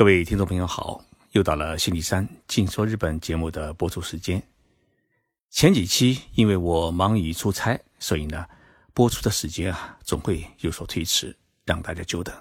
[0.00, 4.42] 各位听众朋友好，又到了星期三《静说日本》节目的播出时间。
[5.50, 8.46] 前几期因为我忙于出差，所以呢，
[8.94, 11.36] 播出的时间啊总会有所推迟，
[11.66, 12.34] 让大家久等。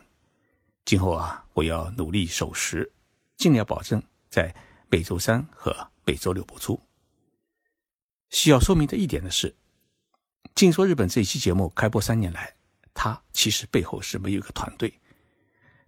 [0.85, 2.89] 今后啊，我要努力守时，
[3.35, 4.55] 尽量保证在
[4.89, 6.79] 每周三和每周六播出。
[8.29, 9.49] 需要说明的一点的是，
[10.55, 12.55] 《静说日本》这一期节目开播三年来，
[12.93, 14.93] 它其实背后是没有一个团队。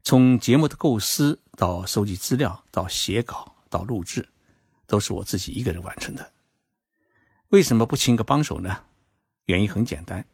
[0.03, 4.27] 从节目的构思到收集资料，到写稿，到录制，
[4.87, 6.33] 都是我自己一个人完成的。
[7.49, 8.83] 为什么不请个帮手呢？
[9.45, 10.25] 原因很简单，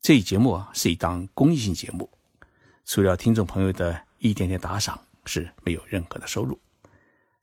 [0.00, 2.10] 这一节目啊是一档公益性节目，
[2.84, 6.60] 除了听众朋友的一点点打赏，是没有任何的收入。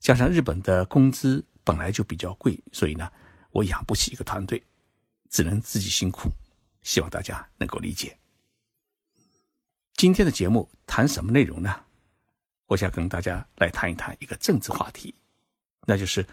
[0.01, 3.09] 加上日本的工资本来就比较贵，所以呢，
[3.51, 4.61] 我养不起一个团队，
[5.29, 6.29] 只能自己辛苦。
[6.81, 8.19] 希望大家能够理解。
[9.93, 11.85] 今天的节目谈什么内容呢？
[12.69, 15.11] 我想跟大家来谈一谈一个政治话题，
[15.87, 16.23] 那就是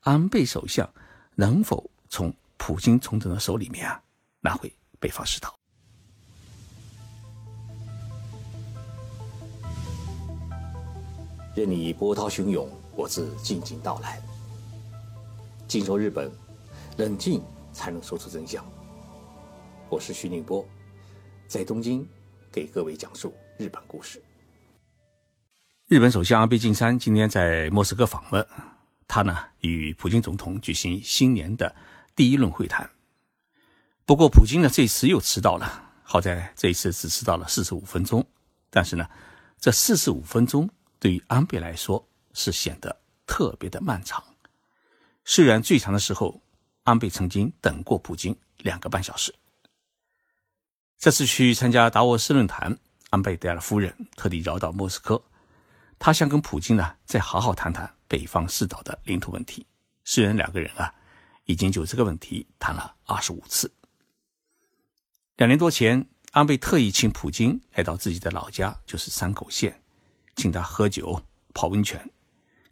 [0.00, 0.90] 安倍首相
[1.34, 4.02] 能否从普京从政的手里面啊
[4.40, 5.54] 拿回北方四岛。
[11.54, 14.18] 任你波涛汹涌，我自静静到来。
[15.68, 16.32] 静说日本，
[16.96, 17.42] 冷静
[17.74, 18.64] 才能说出真相。
[19.90, 20.66] 我是徐宁波，
[21.46, 22.08] 在东京。
[22.50, 24.22] 给各位讲述日本故事。
[25.92, 28.46] 日本首相安倍晋三今天在莫斯科访问，
[29.06, 31.76] 他呢与普京总统举行新年的
[32.16, 32.90] 第一轮会谈。
[34.06, 38.26] 不过，普京呢这次又迟到了，好在这一次只迟到了四十五分钟。
[38.70, 39.06] 但是呢，
[39.60, 40.66] 这四十五分钟
[40.98, 44.24] 对于安倍来说是显得特别的漫长。
[45.26, 46.40] 虽然最长的时候，
[46.84, 49.34] 安倍曾经等过普京两个半小时。
[50.98, 52.78] 这次去参加达沃斯论坛，
[53.10, 55.22] 安倍带了夫人，特地绕到莫斯科。
[56.04, 59.64] 他想跟普京呢再好好谈谈北方四岛的领土问题。
[60.02, 60.92] 虽然两个人啊
[61.44, 63.72] 已经就这个问题谈了二十五次。
[65.36, 69.80] 两年多前，安倍特意请普京来到自己的老家，就是山口县，
[70.34, 71.22] 请他喝酒、
[71.54, 72.10] 泡温泉，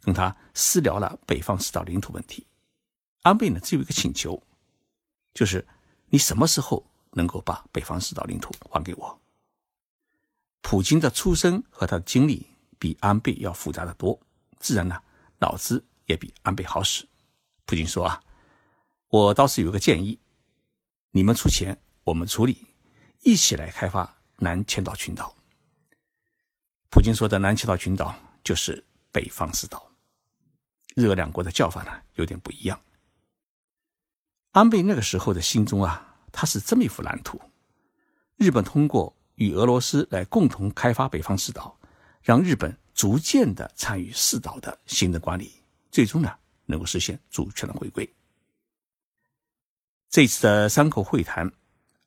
[0.01, 2.45] 跟他私聊了北方四岛领土问题。
[3.21, 4.43] 安倍呢只有一个请求，
[5.33, 5.65] 就是
[6.09, 6.85] 你什么时候？
[7.13, 9.21] 能够把北方四岛领土还给我。
[10.61, 12.47] 普京的出身和他的经历
[12.81, 14.19] 比安倍要复杂的多，
[14.59, 14.99] 自然呢，
[15.37, 17.07] 脑子也比安倍好使。
[17.67, 18.19] 普京说啊，
[19.09, 20.17] 我倒是有个建议，
[21.11, 22.57] 你们出钱，我们出力，
[23.19, 25.31] 一起来开发南千岛群岛。
[26.89, 29.91] 普京说的南千岛群岛就是北方四岛，
[30.95, 32.81] 日俄两国的叫法呢有点不一样。
[34.53, 36.07] 安倍那个时候的心中啊。
[36.33, 37.37] 他是这么一幅蓝图：
[38.37, 41.77] 日本通过与俄罗斯来共同开发北方四岛，
[42.21, 45.51] 让日本逐渐的参与四岛的行政管理，
[45.91, 46.33] 最终呢
[46.65, 48.07] 能够实现主权的回归。
[50.09, 51.51] 这次的三口会谈，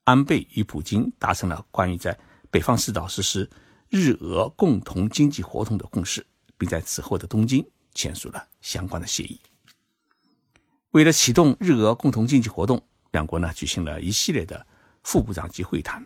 [0.04, 2.18] 安倍与普京达成了关于在
[2.50, 3.50] 北方四岛实施
[3.88, 6.26] 日俄共同经济活动的共识，
[6.56, 7.64] 并在此后的东京
[7.94, 9.40] 签署了相关的协议。
[10.90, 12.82] 为了启动日俄共同经济活动。
[13.14, 14.66] 两国呢举行了一系列的
[15.04, 16.04] 副部长级会谈。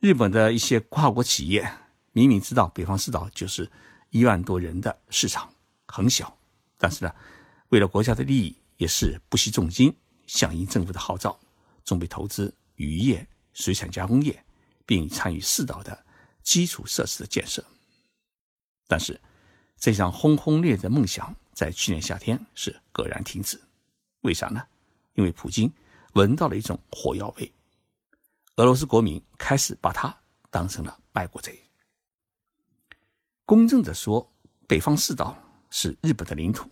[0.00, 1.72] 日本的一些跨国企业
[2.12, 3.70] 明明知道北方四岛就是
[4.10, 5.52] 一万多人的市场
[5.86, 6.36] 很小，
[6.78, 7.14] 但是呢，
[7.68, 9.94] 为了国家的利益，也是不惜重金
[10.26, 11.38] 响应政府的号召，
[11.84, 14.44] 准备投资渔业、水产加工业，
[14.86, 16.04] 并参与四岛的
[16.42, 17.64] 基础设施的建设。
[18.86, 19.20] 但是，
[19.78, 23.60] 这场轰轰烈烈的梦想在去年夏天是戛然停止。
[24.20, 24.62] 为啥呢？
[25.14, 25.72] 因为普京。
[26.14, 27.50] 闻到了一种火药味，
[28.56, 30.14] 俄罗斯国民开始把他
[30.50, 31.58] 当成了卖国贼。
[33.44, 34.32] 公正的说，
[34.66, 35.36] 北方四岛
[35.70, 36.68] 是日本的领土，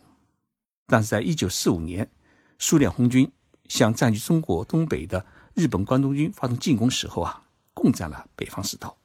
[0.86, 2.10] 但是在一九四五年，
[2.58, 3.31] 苏联红军
[3.69, 7.42] 向占据中国东北的日本关东军发动进攻时候啊，
[7.75, 8.97] 共占了北方四岛。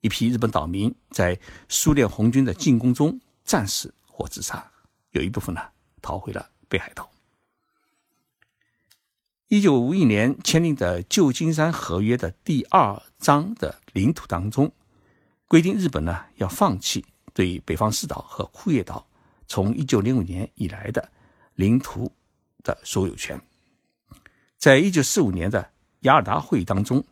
[0.00, 4.70] 一批日本岛民在苏联红军的进攻中战死或自杀，
[5.10, 5.60] 有一部分呢
[6.00, 7.10] 逃回了北海道。
[9.48, 14.72] 一九五一年签订的旧金山合约的第二章的领土当中，
[15.46, 19.06] 规定日本呢要放弃对北方四岛和库页岛
[19.46, 21.10] 从一九零五年以来的
[21.54, 22.10] 领土
[22.62, 23.40] 的所有权。
[24.58, 25.70] 在一九四五年的
[26.00, 27.04] 雅尔达会议当中，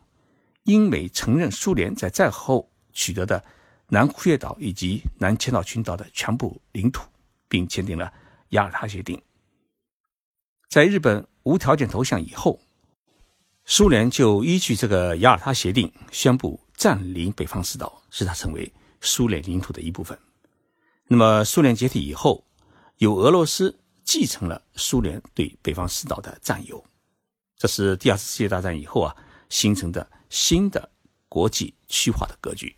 [0.63, 3.43] 英美承认苏联在战后取得的
[3.87, 7.07] 南库页岛以及南千岛群岛的全部领土，
[7.47, 8.11] 并签订了
[8.49, 9.21] 雅尔达协定。
[10.69, 11.27] 在日本。
[11.45, 12.61] 无条件投降以后，
[13.65, 18.69] 苏联就依据这个雅尔塔协定宣布占领北方四岛，使它成为
[18.99, 20.19] 苏联领土的一部分。
[21.07, 22.45] 那么苏联解体以后，
[22.97, 26.83] 由俄罗斯继承了苏联对北方四岛的占有，
[27.55, 29.15] 这是第二次世界大战以后啊
[29.47, 30.91] 形成的新的
[31.29, 32.75] 国际区划的格局。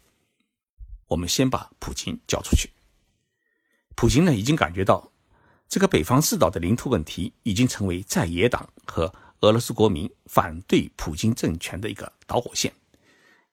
[1.07, 2.69] 我们先把普京叫出去。
[3.95, 5.11] 普京呢已经感觉到，
[5.67, 12.71] 这个北方四岛的领土问题已经成为在野党和俄罗斯国民反对普京政权的一个导火线。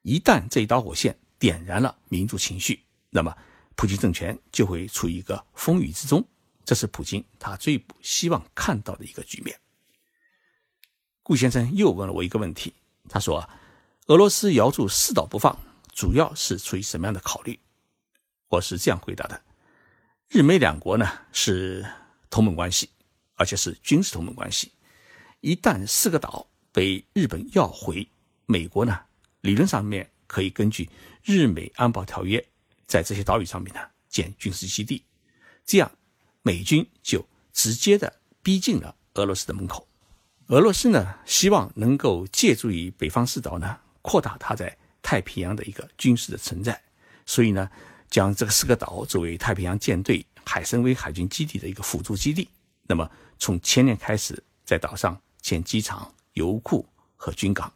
[0.02, 3.36] 一旦这一导火线点燃了民族情绪，那么
[3.74, 6.24] 普京政权就会处于一个风雨之中。
[6.64, 9.58] 这是普京他最不希望看到的一个局面。
[11.24, 12.72] 顾先生又问了我一个问题，
[13.08, 13.48] 他说
[14.06, 15.58] ：“俄罗斯摇住四岛不放，
[15.92, 17.58] 主要是出于什么样的考虑？”
[18.48, 19.42] 我是这样回答的。
[20.28, 21.84] 日美两国呢是
[22.30, 22.90] 同盟关系，
[23.34, 24.72] 而且是军事同盟关系。
[25.40, 28.08] 一旦四个岛被日本要回，
[28.46, 29.00] 美国呢
[29.42, 30.88] 理论上面可以根据
[31.22, 32.42] 日美安保条约，
[32.86, 35.04] 在这些岛屿上面呢建军事基地，
[35.66, 35.92] 这样
[36.40, 39.86] 美军就直接的逼近了俄罗斯的门口。
[40.46, 46.82] 俄罗斯呢希望能够借助于北方四岛呢扩大它在太平洋的一个军事的存在，
[47.26, 47.70] 所以呢。
[48.12, 52.46] 将这个四个岛作为太平洋舰队海参崴海军基地的一个辅助基地。
[52.82, 56.86] 那么，从前年开始，在岛上建机场、油库
[57.16, 57.72] 和军港，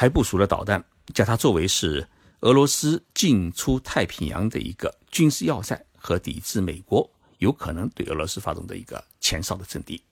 [0.00, 0.82] 还部署了导弹，
[1.12, 2.08] 将它作为是
[2.40, 7.06] 俄罗斯进出太平洋的一个军事要塞和抵制美国
[7.36, 10.02] 有可能对俄罗斯发动的一个前哨的阵地。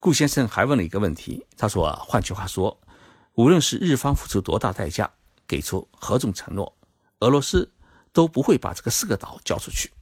[0.00, 2.80] 顾先生还问了一个问题，他说：“，换句话说，
[3.34, 5.12] 无论是日方付出多大代价，
[5.46, 6.74] 给出何种承诺，
[7.18, 7.70] 俄罗斯。”
[8.14, 9.92] 都不会把这个四个岛交出去。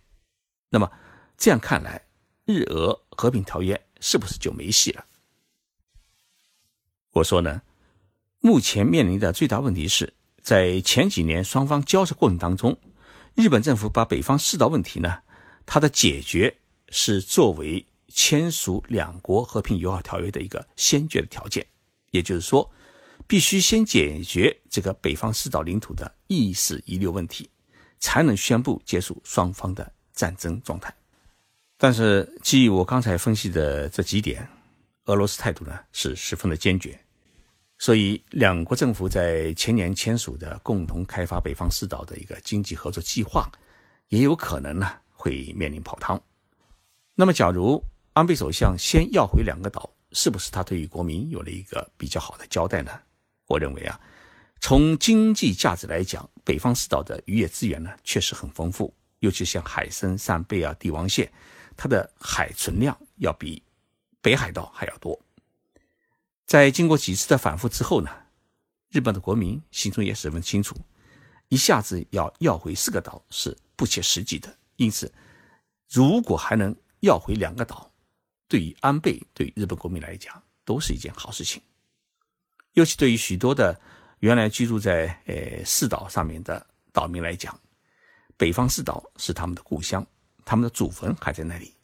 [0.70, 0.88] 那么
[1.36, 2.06] 这样看来，
[2.44, 5.04] 日俄和平条约是不是就没戏了？
[7.10, 7.60] 我说呢，
[8.40, 10.12] 目前面临的最大问题是
[10.42, 12.78] 在前几年双方交涉过程当中，
[13.34, 15.18] 日本政府把北方四岛问题呢，
[15.64, 16.56] 它的解决
[16.90, 21.66] 是作为签署两国和平友好条约的一个先决的条件，
[22.10, 22.70] 也就是说，
[23.26, 27.50] 必须先解决这个北方四岛领土的意识遗留问题。
[27.98, 30.94] 才能宣布结束双方的战争状态。
[31.78, 34.46] 但是，基于我刚才分析的这几点，
[35.06, 36.98] 俄罗斯态度呢是十分的坚决，
[37.78, 43.50] 所以两国政府在前年签署的共同开发北方四岛的一个经济合作计划，
[44.08, 46.20] 也有可能呢会面临泡汤。
[47.14, 47.82] 那么，假如
[48.14, 52.92] 安倍首相先要回两个岛，是不是他对于国民有了一个比较好的交代呢？
[53.46, 54.00] 我认为啊。
[54.58, 61.30] 从经济价值来讲，北方四岛的渔业资源呢确实很丰富，尤其像海参、扇贝啊、帝王蟹，
[61.76, 63.62] 它的海存量要比
[64.22, 65.16] 北海道还要多。
[66.46, 68.10] 在经过几次的反复之后呢，
[68.90, 70.76] 日本的国民心中也十分清楚，
[71.48, 74.56] 一下子要要回四个岛是不切实际的。
[74.76, 75.12] 因此，
[75.90, 77.90] 如果还能要回两个岛，
[78.48, 81.60] 对于安倍、对日本国民来讲都是一件好事情，
[82.74, 83.78] 尤其对于许多的。
[84.20, 87.56] 原来居住在呃四岛上面的岛民来讲，
[88.38, 90.04] 北方四岛是他们的故乡，
[90.42, 91.74] 他们的祖坟还在那里。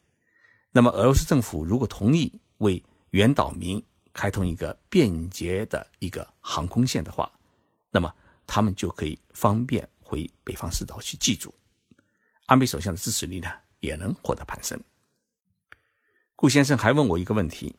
[0.71, 3.81] 那么俄罗斯政府如果同意为原岛民
[4.13, 7.31] 开通一个便捷的一个航空线的话，
[7.91, 8.13] 那么
[8.45, 11.53] 他们就可以方便回北方四岛去寄住。
[12.45, 14.79] 安倍首相的支持力呢也能获得攀升。
[16.35, 17.75] 顾先生还问我一个问题：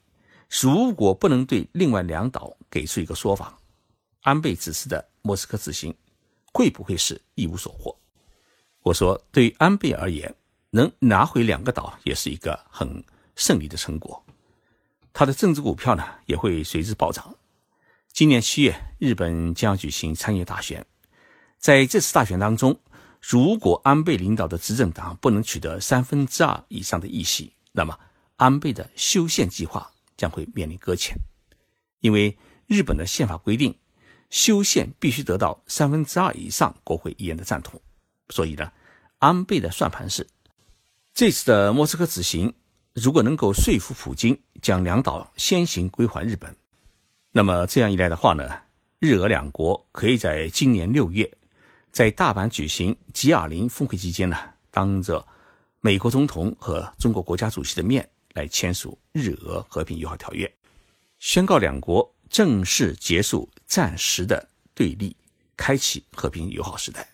[0.49, 3.59] 如果不能对另外两岛给出一个说法？
[4.23, 5.95] 安倍指示的莫斯科之行
[6.51, 7.95] 会不会是一无所获？
[8.81, 10.35] 我说，对于安倍而言，
[10.71, 13.05] 能拿回两个岛也是一个很
[13.37, 14.24] 胜利的成果，
[15.15, 17.37] 他的政治股票呢也会随之暴涨。
[18.13, 20.85] 今年七月，日本将要举行参议大选，
[21.57, 22.79] 在这次大选当中，
[23.23, 27.99] 如果安倍领导的执政党不能取得三分之二以上的议席，那么
[28.37, 31.17] 安倍的修宪计划将会面临搁浅，
[32.01, 33.75] 因为日本的宪法规定。
[34.31, 37.81] 修宪必须得到三分之二以上国会议员的赞同，
[38.31, 38.73] 所以呢，
[39.19, 40.27] 安倍的算盘是，
[41.15, 42.53] 这次的莫斯科此行
[42.95, 46.55] 如果能够说服普京将两岛先行归还日本，
[47.33, 48.49] 那么这样一来的话呢，
[49.01, 51.29] 日俄两国可以在今年六月
[51.91, 54.39] 在大阪举行 G20 峰会期间呢，
[54.71, 55.27] 当着
[55.81, 60.51] 美国总统和中国国家主席的面来签署日俄和平友好条约，
[61.19, 62.11] 宣告两国。
[62.31, 65.15] 正式结束暂时的对立，
[65.57, 67.07] 开启和平友好时代。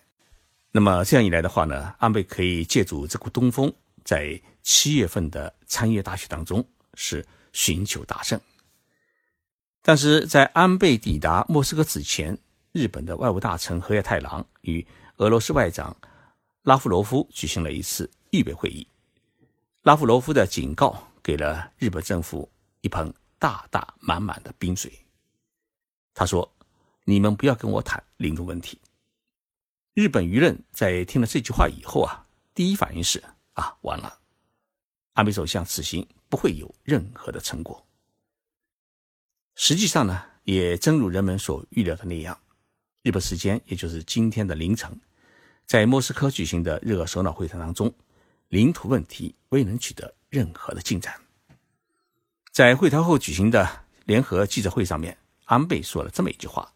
[0.71, 3.71] 那么这样一来的话呢，安倍可以借助这股东风，
[4.03, 8.37] 在七月份的参议大选当中是寻求大胜。
[9.81, 12.37] 但是在安倍抵达莫斯科之前，
[12.73, 14.85] 日本的外务大臣河野太郎与
[15.15, 15.95] 俄罗斯外长
[16.63, 18.85] 拉夫罗夫举行了一次预备会议。
[19.83, 22.51] 拉夫罗夫的警告给了日本政府
[22.81, 24.91] 一盆大大满满的冰水。
[26.13, 26.53] 他说
[27.05, 28.77] ：“你们不要跟我谈领土问题。”
[29.95, 33.23] 日本舆论在听了这句话以后啊，第一反应是：
[33.53, 34.19] 啊，完了，
[35.13, 37.85] 安倍首相此行不会有任何的成果。
[39.55, 42.39] 实际上呢，也正如人们所预料的那样，
[43.03, 44.89] 日本时间也就是今天的凌晨，
[45.65, 47.93] 在莫斯科举行的日俄首脑会谈当中，
[48.47, 51.13] 领土问题未能取得任何的进展。
[52.51, 56.73] 在会谈后举行的联合记者会上面，安倍说了这么一句话：“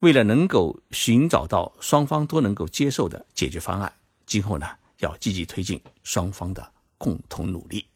[0.00, 3.92] 为了能够寻找到双方都能够接受的解决方案，
[4.26, 4.66] 今后呢
[4.98, 7.86] 要积极推进双方的共同努力。”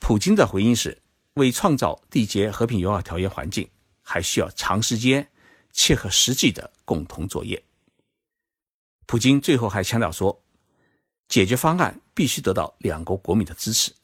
[0.00, 1.02] 普京的回应是。
[1.36, 3.66] 为创造缔结和平友好条约环境，
[4.02, 5.26] 还需要长时间、
[5.72, 7.64] 切合实际的共同作业。
[9.06, 10.44] 普京最后还强调说，
[11.28, 13.94] 解决方案必须得到两国国民的支持。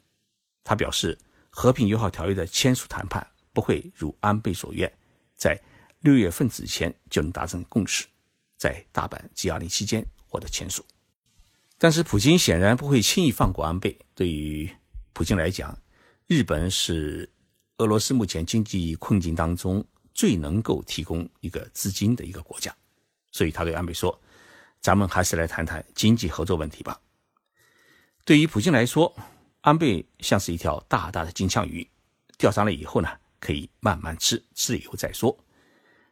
[0.65, 1.19] 他表示，
[1.51, 4.91] 和平友好条约的签署谈判不会如安倍所愿，
[5.37, 5.61] 在
[6.01, 8.07] 六月份之前就能达成共识，
[8.57, 10.83] 在大阪 G20 期间获得签署。
[11.81, 13.97] 但是，普京显然不会轻易放过安倍。
[14.15, 14.69] 对于
[15.13, 15.79] 普京来讲，
[16.27, 17.31] 日本是
[17.77, 22.75] 俄罗斯目前经济困境当中最能够提供一个资金的一个国家，
[23.31, 24.21] 所以他对安倍说
[24.83, 27.01] ：“咱们还是来谈谈经济合作问题吧。”
[28.27, 29.17] 对于普京来说，
[29.61, 31.89] 安倍像是一条大大的金枪鱼，
[32.37, 33.09] 钓上来以后呢，
[33.39, 35.39] 可以慢慢吃，吃了以后再说。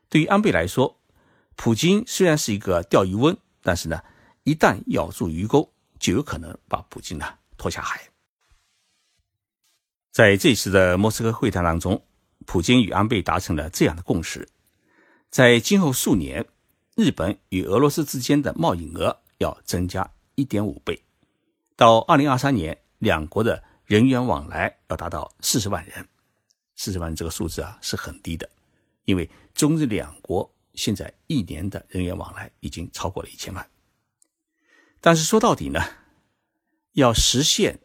[0.09, 1.01] 对于安倍来说，
[1.57, 4.01] 普京虽然是一个钓鱼翁，但是呢，
[4.47, 7.27] 一旦咬住鱼钩，就有可能把普京呢
[7.57, 8.01] 拖下海。
[10.13, 12.01] 在这次的莫斯科会谈当中，
[12.47, 14.49] 普京与安倍达成了这样的共识：
[15.31, 16.47] 在今后数年，
[16.95, 21.03] 日本与俄罗斯之间的贸易额要增加一点五倍，
[21.75, 26.09] 到二零二三年，两国的人员往来要达到四十万人。
[26.77, 28.49] 四十万这个数字啊是很低的，
[29.07, 33.69] 因为中日两国现在一年的人员往来已经超过了一千万。
[35.07, 35.81] 但是说到底呢，
[36.95, 37.79] 要实现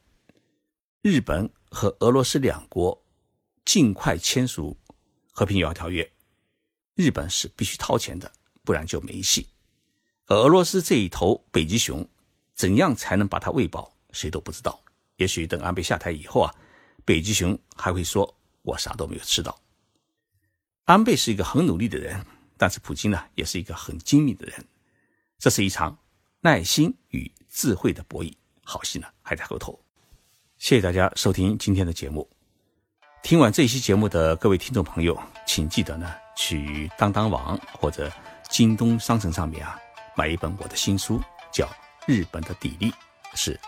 [1.04, 1.51] 日本。
[1.74, 3.01] 和俄罗斯两国
[3.63, 4.78] 尽快签署
[5.32, 6.12] 和平友好条约，
[6.96, 8.30] 日本是必须掏钱的，
[8.66, 9.48] 不然就没戏。
[10.25, 12.06] 而俄罗斯这一头北极熊，
[12.54, 14.84] 怎样才能把它喂饱，谁都不知道。
[15.16, 16.54] 也许等安倍下台以后啊，
[17.06, 19.58] 北极熊还会说：“我啥都没有吃到。”
[20.84, 22.25] 安倍是一个很努力的人，
[22.58, 24.68] 但是普京呢，也是一个很精明的人。
[25.40, 25.98] 这是一场
[26.43, 28.33] 耐心与智慧的博弈，
[28.63, 29.79] 好戏呢还在后头。
[30.57, 32.27] 谢谢大家收听今天的节目。
[33.21, 38.12] 听完这期节目的各位听众朋友，请记得呢去当当网或者
[38.50, 39.79] 京东商城上面啊
[40.15, 41.21] 买一本我的新书，
[41.51, 41.65] 叫
[42.07, 42.91] 《日本的砥砺》，
[43.36, 43.60] 是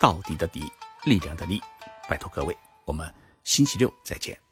[0.00, 0.68] 到底的砥，
[1.04, 1.62] 力量的力。
[2.08, 3.12] 拜托各位，我们
[3.44, 4.45] 星期六再见。